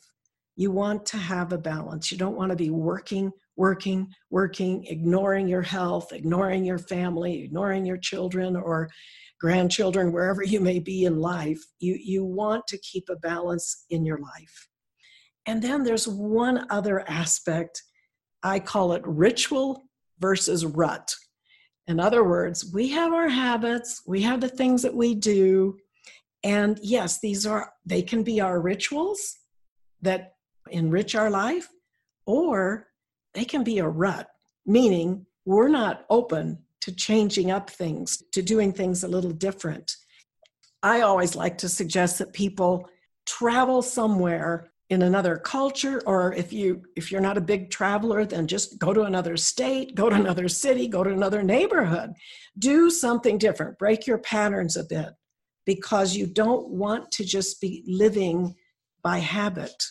You 0.56 0.72
want 0.72 1.06
to 1.08 1.18
have 1.18 1.52
a 1.52 1.58
balance. 1.58 2.10
You 2.10 2.18
don't 2.18 2.38
want 2.38 2.52
to 2.52 2.56
be 2.56 2.70
working, 2.70 3.34
working, 3.56 4.08
working, 4.30 4.86
ignoring 4.86 5.48
your 5.48 5.62
health, 5.62 6.12
ignoring 6.12 6.66
your 6.66 6.80
family, 6.80 7.44
ignoring 7.44 7.86
your 7.86 7.98
children 7.98 8.56
or 8.56 8.90
grandchildren, 9.40 10.12
wherever 10.12 10.44
you 10.44 10.60
may 10.60 10.80
be 10.80 11.06
in 11.06 11.20
life. 11.20 11.62
You, 11.80 11.98
you 12.02 12.24
want 12.24 12.66
to 12.68 12.78
keep 12.80 13.10
a 13.10 13.18
balance 13.18 13.86
in 13.90 14.06
your 14.06 14.18
life. 14.20 14.70
And 15.46 15.62
then 15.62 15.84
there's 15.84 16.08
one 16.08 16.66
other 16.70 17.08
aspect. 17.10 17.84
I 18.42 18.60
call 18.60 18.94
it 18.94 19.02
ritual 19.06 19.86
versus 20.20 20.66
rut. 20.66 21.14
In 21.88 22.00
other 22.00 22.24
words, 22.24 22.72
we 22.74 22.90
have 22.90 23.12
our 23.12 23.28
habits, 23.28 24.02
we 24.08 24.22
have 24.22 24.40
the 24.40 24.48
things 24.48 24.82
that 24.84 24.96
we 24.96 25.16
do. 25.16 25.78
And 26.44 26.80
yes, 26.82 27.20
these 27.20 27.46
are, 27.46 27.72
they 27.86 28.02
can 28.02 28.24
be 28.24 28.40
our 28.40 28.62
rituals 28.62 29.36
that 30.02 30.36
enrich 30.72 31.16
our 31.16 31.30
life, 31.30 31.68
or 32.26 32.88
they 33.34 33.46
can 33.46 33.64
be 33.64 33.80
a 33.80 33.88
rut, 33.88 34.30
meaning 34.66 35.26
we're 35.46 35.70
not 35.70 36.06
open 36.10 36.60
to 36.82 36.94
changing 36.94 37.52
up 37.52 37.70
things, 37.70 38.24
to 38.32 38.42
doing 38.42 38.72
things 38.74 39.04
a 39.04 39.08
little 39.08 39.32
different. 39.32 39.96
I 40.82 41.02
always 41.02 41.36
like 41.36 41.58
to 41.60 41.70
suggest 41.70 42.20
that 42.20 42.34
people 42.34 42.90
travel 43.26 43.82
somewhere 43.82 44.74
in 44.90 45.02
another 45.02 45.38
culture 45.38 46.02
or 46.06 46.34
if 46.34 46.52
you 46.52 46.84
if 46.96 47.12
you're 47.12 47.22
not 47.22 47.38
a 47.38 47.42
big 47.42 47.72
traveler 47.72 48.26
then 48.26 48.46
just 48.46 48.78
go 48.78 48.94
to 48.94 49.04
another 49.04 49.38
state 49.38 49.96
go 49.96 50.10
to 50.10 50.16
another 50.16 50.50
city 50.50 50.88
go 50.88 51.04
to 51.04 51.10
another 51.10 51.42
neighborhood. 51.42 52.12
Do 52.60 52.90
something 52.90 53.38
different. 53.38 53.80
Break 53.80 54.06
your 54.06 54.18
patterns 54.18 54.76
a 54.76 54.84
bit 54.84 55.10
because 55.66 56.16
you 56.16 56.28
don't 56.28 56.68
want 56.70 57.12
to 57.12 57.24
just 57.24 57.62
be 57.62 57.84
living 57.88 58.56
by 59.02 59.20
habit 59.20 59.84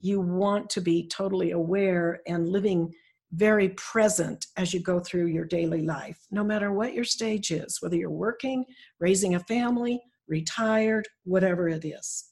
you 0.00 0.20
want 0.20 0.68
to 0.70 0.80
be 0.80 1.08
totally 1.08 1.52
aware 1.52 2.20
and 2.26 2.48
living 2.48 2.92
very 3.32 3.70
present 3.70 4.46
as 4.56 4.72
you 4.72 4.80
go 4.80 5.00
through 5.00 5.26
your 5.26 5.44
daily 5.44 5.82
life 5.82 6.18
no 6.30 6.44
matter 6.44 6.72
what 6.72 6.94
your 6.94 7.04
stage 7.04 7.50
is 7.50 7.78
whether 7.80 7.96
you're 7.96 8.10
working 8.10 8.64
raising 9.00 9.34
a 9.34 9.40
family 9.40 10.00
retired 10.28 11.06
whatever 11.24 11.68
it 11.68 11.84
is 11.84 12.30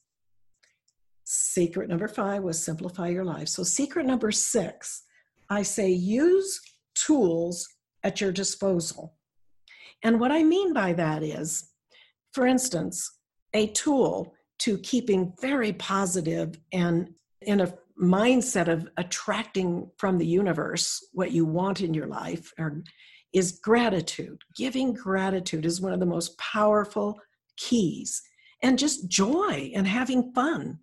Secret 1.24 1.88
number 1.88 2.06
five 2.06 2.42
was 2.42 2.62
simplify 2.62 3.08
your 3.08 3.24
life. 3.24 3.48
So, 3.48 3.62
secret 3.62 4.04
number 4.04 4.30
six, 4.30 5.04
I 5.48 5.62
say 5.62 5.90
use 5.90 6.60
tools 6.94 7.66
at 8.02 8.20
your 8.20 8.30
disposal. 8.30 9.16
And 10.02 10.20
what 10.20 10.30
I 10.30 10.42
mean 10.42 10.74
by 10.74 10.92
that 10.92 11.22
is, 11.22 11.70
for 12.32 12.46
instance, 12.46 13.10
a 13.54 13.68
tool 13.68 14.34
to 14.58 14.76
keeping 14.78 15.32
very 15.40 15.72
positive 15.72 16.58
and 16.72 17.08
in 17.46 17.60
a 17.60 17.74
mindset 18.00 18.68
of 18.68 18.88
attracting 18.96 19.90
from 19.96 20.18
the 20.18 20.26
universe 20.26 21.06
what 21.12 21.32
you 21.32 21.44
want 21.44 21.80
in 21.80 21.94
your 21.94 22.06
life 22.06 22.52
or, 22.58 22.82
is 23.32 23.52
gratitude. 23.52 24.42
Giving 24.56 24.92
gratitude 24.92 25.66
is 25.66 25.80
one 25.80 25.92
of 25.92 26.00
the 26.00 26.06
most 26.06 26.38
powerful 26.38 27.18
keys, 27.56 28.22
and 28.62 28.78
just 28.78 29.08
joy 29.08 29.72
and 29.74 29.86
having 29.86 30.32
fun 30.32 30.78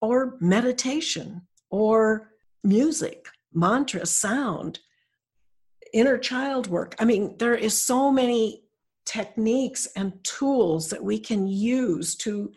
or 0.00 0.36
meditation 0.40 1.42
or 1.70 2.30
music, 2.62 3.26
mantra, 3.52 4.06
sound, 4.06 4.80
inner 5.92 6.18
child 6.18 6.66
work. 6.66 6.94
I 6.98 7.04
mean, 7.04 7.36
there 7.38 7.54
is 7.54 7.76
so 7.76 8.10
many 8.10 8.64
techniques 9.06 9.88
and 9.96 10.12
tools 10.22 10.90
that 10.90 11.02
we 11.02 11.18
can 11.18 11.46
use 11.46 12.14
to 12.16 12.52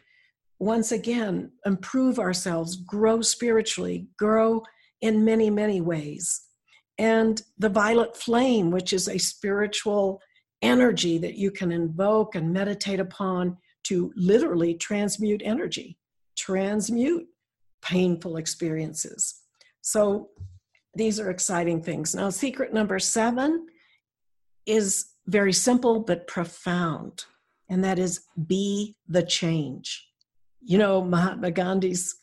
once 0.62 0.92
again 0.92 1.52
improve 1.66 2.20
ourselves, 2.20 2.76
grow 2.76 3.22
spiritually, 3.22 4.08
grow 4.18 4.62
in 5.02 5.26
many, 5.26 5.50
many 5.50 5.82
ways. 5.82 6.42
And 6.98 7.42
the 7.58 7.70
violet 7.70 8.16
flame, 8.16 8.70
which 8.70 8.94
is 8.94 9.08
a 9.08 9.18
spiritual 9.18 10.22
energy 10.62 11.18
that 11.18 11.36
you 11.36 11.50
can 11.50 11.72
invoke 11.72 12.36
and 12.36 12.54
meditate 12.54 13.00
upon 13.00 13.58
to 13.86 14.14
literally 14.16 14.76
transmute 14.76 15.42
energy 15.44 15.98
transmute 16.38 17.28
painful 17.82 18.38
experiences. 18.38 19.42
So 19.82 20.30
these 20.96 21.20
are 21.20 21.30
exciting 21.30 21.82
things. 21.82 22.16
Now, 22.16 22.30
secret 22.30 22.74
number 22.74 23.00
seven 23.00 23.68
is 24.66 25.08
very 25.28 25.54
simple 25.54 26.00
but 26.00 26.28
profound, 26.28 27.26
and 27.70 27.84
that 27.84 28.00
is 28.00 28.22
be 28.48 28.96
the 29.08 29.24
change. 29.24 30.11
You 30.62 30.78
know, 30.78 31.04
Mahatma 31.04 31.52
Gandhi's 31.52 32.16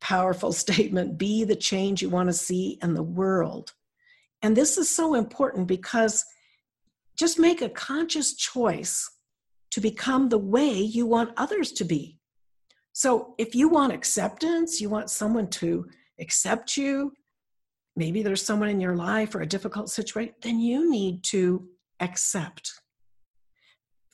powerful 0.00 0.52
statement 0.52 1.18
be 1.18 1.44
the 1.44 1.56
change 1.56 2.02
you 2.02 2.10
want 2.10 2.28
to 2.28 2.32
see 2.32 2.78
in 2.82 2.94
the 2.94 3.02
world. 3.02 3.72
And 4.42 4.56
this 4.56 4.78
is 4.78 4.94
so 4.94 5.14
important 5.14 5.66
because 5.66 6.24
just 7.16 7.38
make 7.38 7.62
a 7.62 7.68
conscious 7.68 8.34
choice 8.34 9.10
to 9.70 9.80
become 9.80 10.28
the 10.28 10.38
way 10.38 10.72
you 10.72 11.06
want 11.06 11.32
others 11.36 11.72
to 11.72 11.84
be. 11.84 12.18
So 12.92 13.34
if 13.38 13.54
you 13.54 13.68
want 13.68 13.92
acceptance, 13.92 14.80
you 14.80 14.88
want 14.88 15.10
someone 15.10 15.48
to 15.48 15.86
accept 16.20 16.76
you, 16.76 17.12
maybe 17.94 18.22
there's 18.22 18.42
someone 18.44 18.68
in 18.68 18.80
your 18.80 18.96
life 18.96 19.34
or 19.34 19.40
a 19.40 19.46
difficult 19.46 19.90
situation, 19.90 20.34
then 20.42 20.60
you 20.60 20.90
need 20.90 21.24
to 21.24 21.68
accept. 22.00 22.72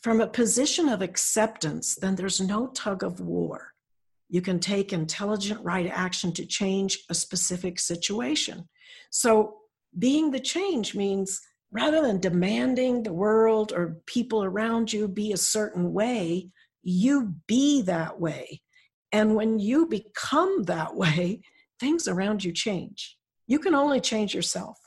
From 0.02 0.20
a 0.20 0.26
position 0.26 0.88
of 0.88 1.00
acceptance, 1.00 1.94
then 1.94 2.16
there's 2.16 2.40
no 2.40 2.66
tug 2.68 3.04
of 3.04 3.20
war. 3.20 3.72
You 4.28 4.42
can 4.42 4.58
take 4.58 4.92
intelligent 4.92 5.60
right 5.62 5.86
action 5.86 6.32
to 6.32 6.46
change 6.46 6.98
a 7.08 7.14
specific 7.14 7.78
situation. 7.78 8.68
So, 9.10 9.58
being 9.98 10.30
the 10.30 10.40
change 10.40 10.94
means 10.94 11.40
rather 11.70 12.02
than 12.02 12.18
demanding 12.18 13.02
the 13.02 13.12
world 13.12 13.72
or 13.72 14.00
people 14.06 14.42
around 14.42 14.92
you 14.92 15.06
be 15.06 15.32
a 15.32 15.36
certain 15.36 15.92
way, 15.92 16.50
you 16.82 17.34
be 17.46 17.82
that 17.82 18.18
way. 18.18 18.62
And 19.12 19.36
when 19.36 19.58
you 19.58 19.86
become 19.86 20.64
that 20.64 20.96
way, 20.96 21.42
things 21.78 22.08
around 22.08 22.42
you 22.42 22.52
change. 22.52 23.16
You 23.46 23.58
can 23.58 23.74
only 23.74 24.00
change 24.00 24.34
yourself, 24.34 24.78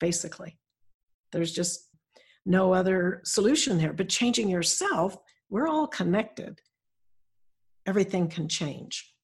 basically. 0.00 0.58
There's 1.32 1.52
just 1.52 1.87
no 2.46 2.72
other 2.72 3.20
solution 3.24 3.78
there. 3.78 3.92
But 3.92 4.08
changing 4.08 4.48
yourself, 4.48 5.16
we're 5.50 5.68
all 5.68 5.86
connected 5.86 6.60
everything 7.88 8.28
can 8.28 8.46
change. 8.48 9.14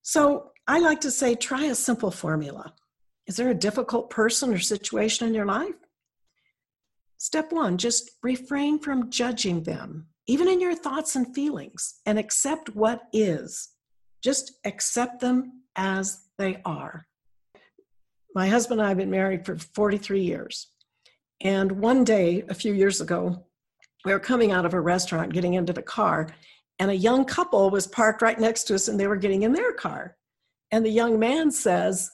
So 0.00 0.52
I 0.66 0.80
like 0.80 1.00
to 1.02 1.10
say 1.10 1.34
try 1.34 1.64
a 1.64 1.74
simple 1.74 2.10
formula. 2.10 2.72
Is 3.26 3.36
there 3.36 3.50
a 3.50 3.54
difficult 3.54 4.08
person 4.08 4.54
or 4.54 4.58
situation 4.58 5.28
in 5.28 5.34
your 5.34 5.44
life? 5.44 5.74
Step 7.18 7.52
one, 7.52 7.76
just 7.76 8.10
refrain 8.22 8.78
from 8.78 9.10
judging 9.10 9.62
them, 9.64 10.06
even 10.26 10.48
in 10.48 10.60
your 10.60 10.74
thoughts 10.74 11.16
and 11.16 11.34
feelings, 11.34 12.00
and 12.06 12.18
accept 12.18 12.74
what 12.74 13.02
is. 13.12 13.68
Just 14.22 14.52
accept 14.64 15.20
them 15.20 15.62
as 15.76 16.28
they 16.38 16.60
are. 16.64 17.06
My 18.34 18.48
husband 18.48 18.80
and 18.80 18.86
I 18.86 18.90
have 18.90 18.98
been 18.98 19.10
married 19.10 19.44
for 19.44 19.56
43 19.58 20.22
years. 20.22 20.68
And 21.42 21.72
one 21.72 22.04
day, 22.04 22.44
a 22.48 22.54
few 22.54 22.72
years 22.72 23.00
ago, 23.00 23.44
we 24.04 24.12
were 24.12 24.20
coming 24.20 24.52
out 24.52 24.64
of 24.64 24.74
a 24.74 24.80
restaurant, 24.80 25.32
getting 25.32 25.54
into 25.54 25.72
the 25.72 25.82
car, 25.82 26.28
and 26.78 26.90
a 26.90 26.96
young 26.96 27.24
couple 27.24 27.70
was 27.70 27.86
parked 27.86 28.22
right 28.22 28.38
next 28.38 28.64
to 28.64 28.74
us 28.74 28.88
and 28.88 29.00
they 29.00 29.06
were 29.06 29.16
getting 29.16 29.42
in 29.42 29.52
their 29.52 29.72
car. 29.72 30.16
And 30.70 30.84
the 30.84 30.90
young 30.90 31.18
man 31.18 31.50
says 31.50 32.10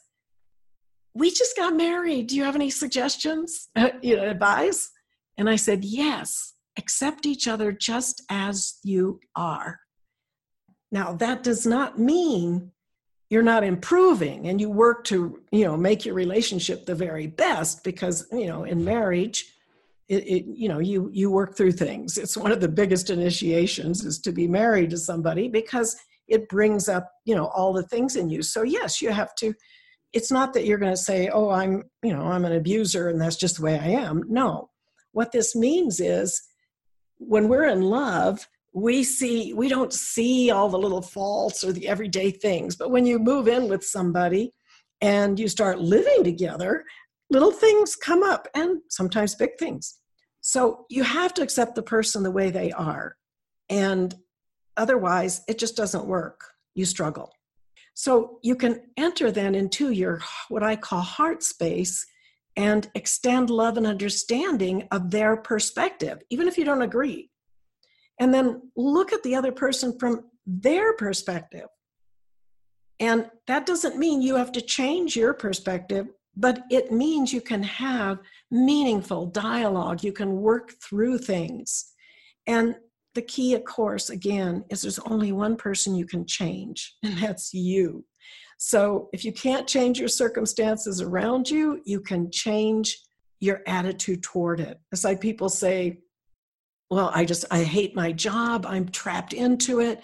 we 1.14 1.30
just 1.30 1.56
got 1.56 1.76
married. 1.76 2.28
Do 2.28 2.36
you 2.36 2.44
have 2.44 2.54
any 2.54 2.70
suggestions 2.70 3.68
uh, 3.76 3.90
you 4.02 4.16
know 4.16 4.28
advice? 4.28 4.90
And 5.38 5.48
i 5.48 5.56
said 5.56 5.84
yes 5.84 6.54
accept 6.78 7.26
each 7.26 7.46
other 7.48 7.70
just 7.70 8.22
as 8.30 8.78
you 8.82 9.20
are. 9.36 9.80
Now 10.90 11.12
that 11.14 11.42
does 11.42 11.66
not 11.66 11.98
mean 11.98 12.70
you're 13.32 13.40
not 13.40 13.64
improving 13.64 14.46
and 14.46 14.60
you 14.60 14.68
work 14.68 15.04
to 15.04 15.40
you 15.52 15.64
know 15.64 15.74
make 15.74 16.04
your 16.04 16.14
relationship 16.14 16.84
the 16.84 16.94
very 16.94 17.26
best 17.26 17.82
because 17.82 18.26
you 18.30 18.46
know 18.46 18.64
in 18.64 18.84
marriage 18.84 19.46
it, 20.10 20.22
it, 20.26 20.44
you 20.54 20.68
know 20.68 20.78
you 20.78 21.08
you 21.14 21.30
work 21.30 21.56
through 21.56 21.72
things. 21.72 22.18
It's 22.18 22.36
one 22.36 22.52
of 22.52 22.60
the 22.60 22.68
biggest 22.68 23.08
initiations 23.08 24.04
is 24.04 24.18
to 24.20 24.32
be 24.32 24.46
married 24.46 24.90
to 24.90 24.98
somebody 24.98 25.48
because 25.48 25.96
it 26.28 26.46
brings 26.50 26.90
up 26.90 27.10
you 27.24 27.34
know 27.34 27.46
all 27.46 27.72
the 27.72 27.84
things 27.84 28.16
in 28.16 28.28
you. 28.28 28.42
So 28.42 28.64
yes 28.64 29.00
you 29.00 29.08
have 29.12 29.34
to 29.36 29.54
it's 30.12 30.30
not 30.30 30.52
that 30.52 30.66
you're 30.66 30.84
going 30.84 30.92
to 30.92 31.06
say 31.10 31.30
oh 31.30 31.48
i'm 31.48 31.84
you 32.02 32.12
know 32.14 32.24
i'm 32.24 32.44
an 32.44 32.52
abuser 32.52 33.09
and 33.09 33.18
that's 33.18 33.37
just 33.37 33.57
the 33.57 33.62
way 33.62 33.78
i 33.78 33.87
am. 33.87 34.24
No. 34.28 34.68
What 35.12 35.33
this 35.33 35.57
means 35.57 36.00
is 36.00 36.42
when 37.16 37.48
we're 37.48 37.64
in 37.76 37.80
love 37.80 38.46
we 38.74 39.04
see 39.04 39.52
we 39.52 39.68
don't 39.68 39.92
see 39.92 40.50
all 40.50 40.68
the 40.68 40.78
little 40.78 41.02
faults 41.02 41.62
or 41.62 41.72
the 41.72 41.88
everyday 41.88 42.30
things 42.30 42.74
but 42.76 42.90
when 42.90 43.04
you 43.04 43.18
move 43.18 43.46
in 43.48 43.68
with 43.68 43.85
somebody 43.85 44.52
and 45.00 45.38
you 45.38 45.48
start 45.48 45.80
living 45.80 46.24
together 46.24 46.85
little 47.30 47.52
things 47.52 47.96
come 47.96 48.22
up 48.22 48.48
and 48.54 48.80
sometimes 48.88 49.35
big 49.35 49.50
things 49.58 49.98
so 50.42 50.87
you 50.90 51.04
have 51.04 51.32
to 51.35 51.42
accept 51.42 51.76
the 51.76 51.82
person 51.82 52.22
the 52.22 52.30
way 52.30 52.50
they 52.50 52.72
are. 52.72 53.16
And 53.70 54.14
otherwise, 54.76 55.40
it 55.48 55.58
just 55.58 55.76
doesn't 55.76 56.04
work. 56.04 56.40
You 56.74 56.85
struggle. 56.85 57.32
So 57.94 58.38
you 58.42 58.56
can 58.56 58.82
enter 58.96 59.30
then 59.30 59.54
into 59.54 59.90
your 59.90 60.20
what 60.48 60.62
I 60.62 60.76
call 60.76 61.00
heart 61.00 61.42
space 61.42 62.04
and 62.56 62.90
extend 62.94 63.50
love 63.50 63.76
and 63.76 63.87
understanding 63.87 64.88
of 64.90 65.11
their 65.11 65.37
perspective, 65.37 66.18
even 66.28 66.48
if 66.48 66.58
you 66.58 66.64
don't 66.64 66.82
agree. 66.82 67.30
And 68.18 68.33
then 68.33 68.70
look 68.77 69.12
at 69.12 69.22
the 69.22 69.35
other 69.35 69.53
person 69.53 69.98
from 69.98 70.25
their 70.46 70.94
perspective. 70.94 71.66
And 73.01 73.31
that 73.46 73.66
doesn't 73.66 73.98
mean 73.98 74.22
you 74.22 74.37
have 74.37 74.53
to 74.53 74.61
change 74.61 75.16
your 75.16 75.35
perspective 75.35 76.09
but 76.37 76.62
it 76.70 76.90
means 76.90 77.33
you 77.33 77.40
can 77.40 77.62
have 77.62 78.18
meaningful 78.51 79.27
dialogue. 79.27 80.03
You 80.03 80.12
can 80.12 80.37
work 80.37 80.72
through 80.83 81.18
things. 81.18 81.92
And 82.46 82.77
the 83.14 83.22
key, 83.22 83.55
of 83.55 83.64
course, 83.64 84.09
again, 84.09 84.64
is 84.70 84.83
there's 84.83 84.98
only 85.01 85.33
one 85.33 85.57
person 85.57 85.94
you 85.94 86.07
can 86.07 86.27
change, 86.27 86.96
and 87.03 87.18
that's 87.18 87.53
you. 87.53 88.05
So 88.59 89.09
if 89.12 89.25
you 89.25 89.33
can't 89.33 89.66
change 89.66 89.98
your 89.98 90.09
circumstances 90.09 91.01
around 91.01 91.51
you, 91.51 91.81
you 91.85 92.01
can 92.01 92.31
change 92.31 92.98
your 93.40 93.61
attitude 93.66 94.22
toward 94.22 94.61
it. 94.61 94.79
It's 94.92 95.05
like 95.05 95.20
people 95.20 95.48
say, 95.48 95.98
well, 96.92 97.11
I 97.14 97.24
just, 97.24 97.46
I 97.50 97.62
hate 97.62 97.96
my 97.96 98.12
job. 98.12 98.66
I'm 98.68 98.87
trapped 98.87 99.33
into 99.33 99.81
it. 99.81 100.02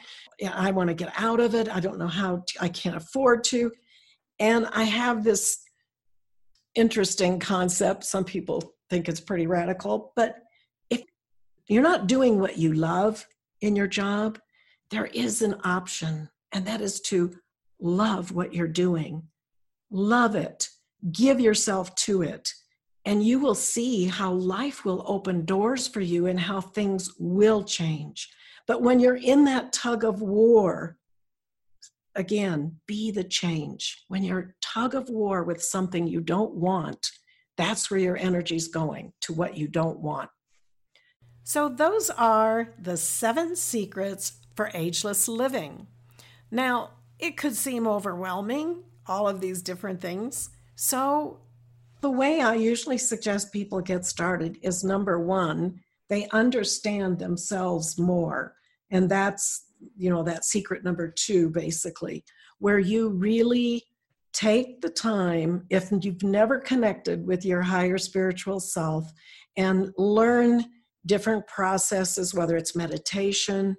I 0.51 0.71
want 0.71 0.89
to 0.89 0.95
get 0.95 1.13
out 1.19 1.39
of 1.39 1.55
it. 1.55 1.69
I 1.69 1.81
don't 1.81 1.99
know 1.99 2.09
how, 2.09 2.45
to, 2.47 2.63
I 2.63 2.71
can't 2.71 2.97
afford 2.97 3.45
to. 3.45 3.71
And 4.39 4.67
I 4.73 4.85
have 4.85 5.23
this 5.23 5.59
interesting 6.75 7.41
concept. 7.41 8.05
Some 8.05 8.25
people 8.25 8.73
think 8.89 9.07
it's 9.07 9.21
pretty 9.21 9.47
radical, 9.47 10.15
but 10.17 10.37
if 10.89 11.03
you're 11.69 11.83
not 11.83 12.07
doing 12.07 12.41
what 12.41 12.57
you 12.57 12.73
love 12.73 13.27
in 13.61 13.77
your 13.77 13.87
job, 13.87 14.39
there 14.91 15.11
is 15.13 15.43
an 15.43 15.57
option, 15.65 16.31
and 16.53 16.67
that 16.67 16.81
is 16.81 17.03
to 17.03 17.35
love 17.79 18.33
what 18.33 18.55
you're 18.55 18.67
doing. 18.67 19.25
Love 19.91 20.35
it, 20.35 20.71
give 21.13 21.39
yourself 21.39 21.95
to 21.97 22.23
it, 22.23 22.55
and 23.09 23.25
you 23.25 23.39
will 23.39 23.55
see 23.55 24.05
how 24.05 24.31
life 24.31 24.85
will 24.85 25.03
open 25.07 25.47
doors 25.47 25.89
for 25.89 26.03
you 26.03 26.27
and 26.27 26.39
how 26.39 26.61
things 26.61 27.11
will 27.19 27.65
change. 27.65 28.29
But 28.67 28.83
when 28.83 29.01
you're 29.01 29.17
in 29.17 29.47
that 29.47 29.73
tug 29.73 30.05
of 30.05 30.21
war, 30.21 30.99
again, 32.15 32.77
be 32.87 33.11
the 33.11 33.25
change. 33.25 34.05
When 34.09 34.23
you're 34.23 34.57
tug 34.61 34.95
of 34.95 35.09
war 35.09 35.43
with 35.43 35.63
something 35.63 36.07
you 36.07 36.21
don't 36.21 36.53
want, 36.53 37.11
that's 37.57 37.91
where 37.91 37.99
your 37.99 38.19
energy's 38.19 38.69
going 38.69 39.15
to 39.23 39.33
what 39.33 39.57
you 39.57 39.69
don't 39.69 40.01
want. 40.01 40.29
So, 41.45 41.71
those 41.71 42.11
are 42.11 42.75
the 42.79 42.99
seven 42.99 43.57
secrets 43.57 44.33
for 44.55 44.71
ageless 44.75 45.29
living. 45.29 45.87
Now, 46.51 46.91
it 47.19 47.39
could 47.39 47.57
seem 47.57 47.87
overwhelming, 47.87 48.85
all 49.07 49.27
of 49.27 49.41
these 49.41 49.63
different 49.63 50.03
things. 50.03 50.51
So, 50.77 51.41
the 52.01 52.11
way 52.11 52.41
I 52.41 52.55
usually 52.55 52.99
suggest 52.99 53.53
people 53.53 53.81
get 53.81 54.05
started 54.05 54.59
is 54.63 54.85
number 54.85 55.19
one, 55.21 55.81
they 56.09 56.29
understand 56.33 57.19
themselves 57.19 57.99
more. 57.99 58.55
And 58.91 59.11
that's 59.11 59.69
you 59.97 60.11
know 60.11 60.23
that 60.23 60.45
secret 60.45 60.85
number 60.85 61.09
two 61.09 61.51
basically 61.51 62.25
where 62.59 62.79
you 62.79 63.11
really 63.11 63.85
take 64.33 64.81
the 64.81 64.91
time 64.91 65.65
if 65.71 65.91
you've 66.03 66.23
never 66.23 66.59
connected 66.59 67.27
with 67.27 67.45
your 67.45 67.63
higher 67.63 67.99
spiritual 67.99 68.61
self 68.61 69.11
and 69.57 69.93
learn 69.97 70.65
different 71.07 71.47
processes 71.47 72.35
whether 72.35 72.57
it's 72.57 72.77
meditation 72.77 73.77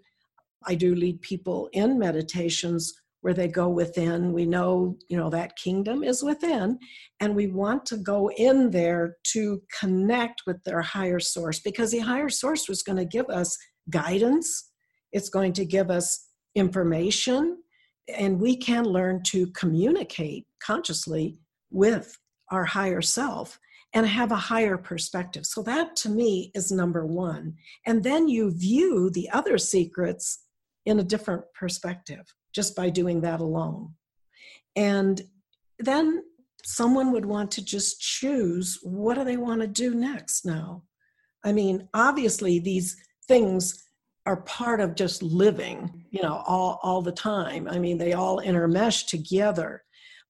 i 0.65 0.75
do 0.75 0.95
lead 0.95 1.21
people 1.21 1.69
in 1.73 1.99
meditations 1.99 2.93
where 3.21 3.33
they 3.33 3.47
go 3.47 3.67
within 3.67 4.33
we 4.33 4.45
know 4.45 4.97
you 5.09 5.17
know 5.17 5.29
that 5.29 5.55
kingdom 5.57 6.03
is 6.03 6.23
within 6.23 6.77
and 7.19 7.35
we 7.35 7.47
want 7.47 7.85
to 7.85 7.97
go 7.97 8.31
in 8.31 8.69
there 8.69 9.17
to 9.23 9.61
connect 9.79 10.43
with 10.47 10.63
their 10.63 10.81
higher 10.81 11.19
source 11.19 11.59
because 11.59 11.91
the 11.91 11.99
higher 11.99 12.29
source 12.29 12.69
was 12.69 12.81
going 12.81 12.97
to 12.97 13.05
give 13.05 13.29
us 13.29 13.57
guidance 13.89 14.69
it's 15.11 15.29
going 15.29 15.53
to 15.53 15.65
give 15.65 15.89
us 15.89 16.27
information, 16.55 17.61
and 18.07 18.39
we 18.39 18.55
can 18.55 18.85
learn 18.85 19.23
to 19.23 19.47
communicate 19.51 20.47
consciously 20.61 21.39
with 21.71 22.17
our 22.51 22.65
higher 22.65 23.01
self 23.01 23.59
and 23.93 24.05
have 24.05 24.31
a 24.31 24.35
higher 24.35 24.77
perspective. 24.77 25.45
So, 25.45 25.63
that 25.63 25.95
to 25.97 26.09
me 26.09 26.51
is 26.53 26.71
number 26.71 27.05
one. 27.05 27.55
And 27.85 28.03
then 28.03 28.27
you 28.27 28.51
view 28.51 29.09
the 29.09 29.29
other 29.31 29.57
secrets 29.57 30.45
in 30.85 30.99
a 30.99 31.03
different 31.03 31.43
perspective 31.53 32.33
just 32.59 32.75
by 32.75 32.89
doing 32.89 33.21
that 33.21 33.39
alone. 33.39 33.93
And 34.75 35.21
then 35.79 36.23
someone 36.65 37.13
would 37.13 37.23
want 37.23 37.51
to 37.51 37.63
just 37.63 38.01
choose 38.01 38.77
what 38.83 39.15
do 39.15 39.23
they 39.23 39.37
want 39.37 39.61
to 39.61 39.67
do 39.67 39.95
next 39.95 40.45
now. 40.45 40.83
I 41.45 41.53
mean, 41.53 41.87
obviously, 41.93 42.59
these 42.59 42.97
things 43.29 43.81
are 44.25 44.41
part 44.41 44.81
of 44.81 44.95
just 44.95 45.23
living, 45.23 46.03
you 46.11 46.21
know, 46.21 46.43
all, 46.45 46.81
all 46.83 47.01
the 47.01 47.13
time. 47.13 47.65
I 47.69 47.79
mean, 47.79 47.97
they 47.97 48.11
all 48.11 48.41
intermesh 48.41 49.07
together. 49.07 49.81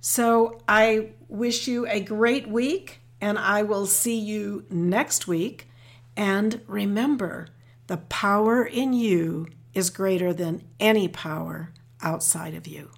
So 0.00 0.60
I 0.66 1.10
wish 1.28 1.68
you 1.68 1.86
a 1.86 2.00
great 2.00 2.48
week 2.48 3.00
and 3.20 3.38
I 3.38 3.62
will 3.62 3.86
see 3.86 4.18
you 4.18 4.64
next 4.70 5.28
week. 5.28 5.68
And 6.16 6.62
remember, 6.66 7.48
the 7.86 7.98
power 7.98 8.64
in 8.64 8.92
you 8.92 9.46
is 9.74 9.90
greater 9.90 10.32
than 10.32 10.62
any 10.80 11.08
power 11.08 11.72
outside 12.00 12.54
of 12.54 12.66
you. 12.66 12.90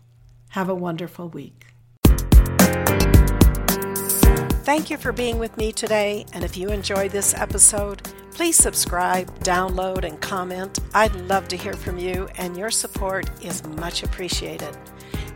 Have 0.51 0.69
a 0.69 0.75
wonderful 0.75 1.29
week. 1.29 1.70
Thank 4.63 4.91
you 4.91 4.97
for 4.97 5.13
being 5.13 5.39
with 5.39 5.57
me 5.57 5.73
today. 5.73 6.27
And 6.33 6.45
if 6.45 6.57
you 6.57 6.69
enjoyed 6.69 7.11
this 7.11 7.35
episode, 7.35 8.03
Please 8.41 8.57
subscribe, 8.57 9.29
download, 9.41 10.05
and 10.05 10.19
comment. 10.21 10.79
I'd 10.95 11.15
love 11.29 11.47
to 11.49 11.59
hear 11.59 11.75
from 11.75 11.99
you, 11.99 12.27
and 12.37 12.57
your 12.57 12.71
support 12.71 13.29
is 13.45 13.63
much 13.77 14.03
appreciated. 14.03 14.75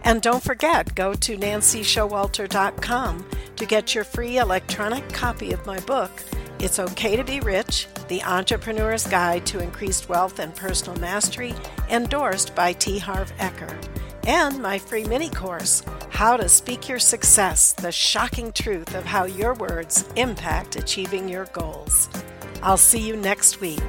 And 0.04 0.22
don't 0.22 0.42
forget, 0.42 0.94
go 0.94 1.12
to 1.12 1.36
nancyshowalter.com 1.36 3.26
to 3.56 3.66
get 3.66 3.94
your 3.94 4.04
free 4.04 4.38
electronic 4.38 5.06
copy 5.10 5.52
of 5.52 5.66
my 5.66 5.80
book, 5.80 6.10
It's 6.58 6.78
Okay 6.78 7.16
to 7.16 7.24
Be 7.24 7.40
Rich 7.40 7.88
The 8.08 8.22
Entrepreneur's 8.22 9.06
Guide 9.06 9.44
to 9.46 9.60
Increased 9.60 10.08
Wealth 10.08 10.38
and 10.38 10.54
Personal 10.54 10.98
Mastery, 10.98 11.54
endorsed 11.90 12.54
by 12.54 12.72
T. 12.72 12.98
Harv 12.98 13.36
Eker, 13.36 13.76
and 14.26 14.62
my 14.62 14.78
free 14.78 15.04
mini 15.04 15.28
course, 15.28 15.82
How 16.14 16.36
to 16.36 16.48
Speak 16.48 16.88
Your 16.88 17.00
Success 17.00 17.72
The 17.72 17.90
Shocking 17.90 18.52
Truth 18.52 18.94
of 18.94 19.04
How 19.04 19.24
Your 19.24 19.52
Words 19.54 20.08
Impact 20.14 20.76
Achieving 20.76 21.28
Your 21.28 21.46
Goals. 21.46 22.08
I'll 22.62 22.76
see 22.76 23.04
you 23.04 23.16
next 23.16 23.60
week. 23.60 23.82